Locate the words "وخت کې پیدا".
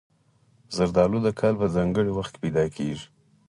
2.17-2.65